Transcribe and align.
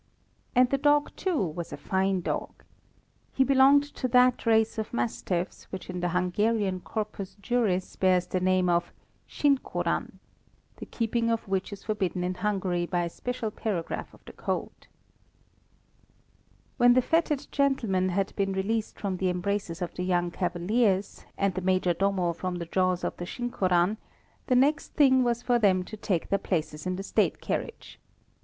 And 0.55 0.67
the 0.71 0.79
dog, 0.79 1.15
too, 1.15 1.37
was 1.43 1.71
a 1.71 1.77
fine 1.77 2.21
dog. 2.21 2.63
He 3.33 3.43
belonged 3.43 3.83
to 3.93 4.07
that 4.07 4.47
race 4.47 4.79
of 4.79 4.95
mastiffs 4.95 5.65
which 5.65 5.91
in 5.91 5.99
the 5.99 6.09
Hungarian 6.09 6.79
Corpus 6.79 7.35
Juris 7.39 7.97
bears 7.97 8.25
the 8.25 8.39
name 8.39 8.67
of 8.67 8.91
"sinkorán," 9.29 10.13
the 10.77 10.87
keeping 10.87 11.29
of 11.29 11.47
which 11.47 11.71
is 11.71 11.83
forbidden 11.83 12.23
in 12.23 12.33
Hungary 12.33 12.87
by 12.87 13.03
a 13.03 13.09
special 13.11 13.51
paragraph 13.51 14.11
of 14.11 14.25
the 14.25 14.33
code. 14.33 14.87
When 16.77 16.93
the 16.95 17.03
fêted 17.03 17.51
gentlemen 17.51 18.09
had 18.09 18.35
been 18.35 18.53
released 18.53 18.99
from 18.99 19.17
the 19.17 19.29
embraces 19.29 19.83
of 19.83 19.93
the 19.93 20.03
young 20.03 20.31
cavaliers, 20.31 21.25
and 21.37 21.53
the 21.53 21.61
Major 21.61 21.93
Domo 21.93 22.33
from 22.33 22.55
the 22.55 22.65
jaws 22.65 23.03
of 23.03 23.15
the 23.17 23.25
sinkorán, 23.27 23.97
the 24.47 24.55
next 24.55 24.95
thing 24.95 25.23
was 25.23 25.43
for 25.43 25.59
them 25.59 25.83
to 25.83 25.95
take 25.95 26.29
their 26.29 26.39
places 26.39 26.87
in 26.87 26.95
the 26.95 27.03
State 27.03 27.39
carriage. 27.39 27.99